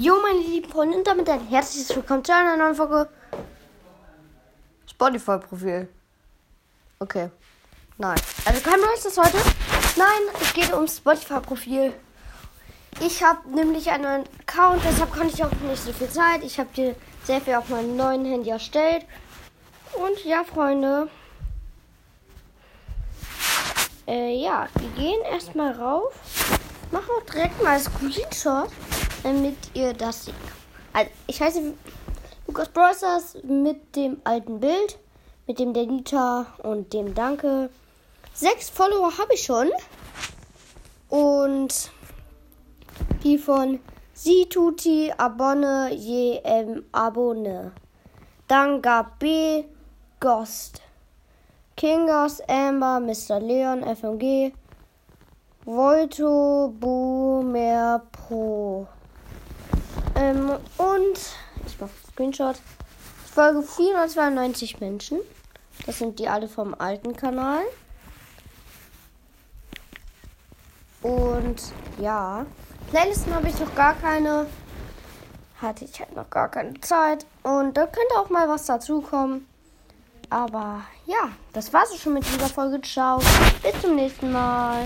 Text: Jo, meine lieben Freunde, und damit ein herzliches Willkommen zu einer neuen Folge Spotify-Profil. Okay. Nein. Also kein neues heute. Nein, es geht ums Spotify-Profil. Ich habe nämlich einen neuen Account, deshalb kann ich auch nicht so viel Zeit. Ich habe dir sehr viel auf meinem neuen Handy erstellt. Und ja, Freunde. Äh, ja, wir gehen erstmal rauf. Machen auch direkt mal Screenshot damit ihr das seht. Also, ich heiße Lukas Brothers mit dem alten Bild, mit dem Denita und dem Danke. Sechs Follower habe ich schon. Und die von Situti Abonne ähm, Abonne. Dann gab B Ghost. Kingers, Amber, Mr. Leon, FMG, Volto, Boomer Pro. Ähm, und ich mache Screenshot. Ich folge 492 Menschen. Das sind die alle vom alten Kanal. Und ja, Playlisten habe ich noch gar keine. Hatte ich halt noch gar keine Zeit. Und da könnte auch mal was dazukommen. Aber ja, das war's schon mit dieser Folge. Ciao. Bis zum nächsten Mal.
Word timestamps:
Jo, 0.00 0.14
meine 0.22 0.38
lieben 0.38 0.70
Freunde, 0.70 0.96
und 0.96 1.04
damit 1.08 1.28
ein 1.28 1.44
herzliches 1.48 1.96
Willkommen 1.96 2.24
zu 2.24 2.32
einer 2.32 2.56
neuen 2.56 2.76
Folge 2.76 3.08
Spotify-Profil. 4.88 5.88
Okay. 7.00 7.30
Nein. 7.96 8.16
Also 8.44 8.60
kein 8.60 8.78
neues 8.78 9.18
heute. 9.18 9.38
Nein, 9.96 10.36
es 10.40 10.52
geht 10.52 10.72
ums 10.72 10.98
Spotify-Profil. 10.98 11.92
Ich 13.00 13.24
habe 13.24 13.50
nämlich 13.50 13.90
einen 13.90 14.04
neuen 14.04 14.24
Account, 14.46 14.82
deshalb 14.88 15.12
kann 15.12 15.26
ich 15.26 15.42
auch 15.42 15.50
nicht 15.50 15.82
so 15.82 15.92
viel 15.92 16.08
Zeit. 16.08 16.44
Ich 16.44 16.60
habe 16.60 16.72
dir 16.76 16.94
sehr 17.24 17.40
viel 17.40 17.56
auf 17.56 17.68
meinem 17.68 17.96
neuen 17.96 18.24
Handy 18.24 18.50
erstellt. 18.50 19.04
Und 19.94 20.24
ja, 20.24 20.44
Freunde. 20.44 21.08
Äh, 24.06 24.40
ja, 24.40 24.68
wir 24.78 24.90
gehen 24.90 25.20
erstmal 25.22 25.72
rauf. 25.72 26.14
Machen 26.92 27.10
auch 27.18 27.24
direkt 27.32 27.60
mal 27.60 27.80
Screenshot 27.80 28.70
damit 29.28 29.56
ihr 29.74 29.92
das 29.92 30.24
seht. 30.24 30.34
Also, 30.92 31.10
ich 31.26 31.40
heiße 31.40 31.74
Lukas 32.46 32.68
Brothers 32.70 33.36
mit 33.44 33.94
dem 33.94 34.16
alten 34.24 34.58
Bild, 34.58 34.98
mit 35.46 35.58
dem 35.58 35.74
Denita 35.74 36.46
und 36.62 36.92
dem 36.94 37.14
Danke. 37.14 37.68
Sechs 38.32 38.70
Follower 38.70 39.12
habe 39.18 39.34
ich 39.34 39.42
schon. 39.42 39.70
Und 41.10 41.90
die 43.22 43.36
von 43.36 43.80
Situti 44.14 45.12
Abonne 45.16 45.90
ähm, 45.92 46.84
Abonne. 46.92 47.72
Dann 48.46 48.80
gab 48.80 49.18
B 49.18 49.64
Ghost. 50.20 50.80
Kingers, 51.76 52.40
Amber, 52.48 52.98
Mr. 52.98 53.40
Leon, 53.40 53.82
FMG, 53.82 54.52
Volto, 55.64 56.72
Boomer 56.80 58.02
Pro. 58.10 58.88
Ähm, 60.18 60.50
und 60.78 61.18
ich 61.64 61.80
mache 61.80 61.90
Screenshot. 62.12 62.56
Ich 63.24 63.30
folge 63.30 63.62
492 63.62 64.80
Menschen. 64.80 65.18
Das 65.86 65.98
sind 65.98 66.18
die 66.18 66.28
alle 66.28 66.48
vom 66.48 66.74
alten 66.74 67.14
Kanal. 67.16 67.62
Und 71.02 71.62
ja, 72.00 72.44
Playlisten 72.90 73.32
habe 73.32 73.48
ich 73.48 73.58
noch 73.60 73.72
gar 73.76 73.94
keine. 73.94 74.46
Hatte 75.62 75.84
ich 75.84 75.98
halt 76.00 76.14
noch 76.16 76.28
gar 76.30 76.48
keine 76.48 76.80
Zeit. 76.80 77.24
Und 77.44 77.76
da 77.76 77.86
könnte 77.86 78.18
auch 78.18 78.28
mal 78.28 78.48
was 78.48 78.66
dazukommen. 78.66 79.46
Aber 80.30 80.82
ja, 81.06 81.30
das 81.52 81.72
war's 81.72 81.96
schon 81.96 82.14
mit 82.14 82.24
dieser 82.26 82.48
Folge. 82.48 82.80
Ciao. 82.82 83.18
Bis 83.62 83.80
zum 83.80 83.94
nächsten 83.94 84.32
Mal. 84.32 84.84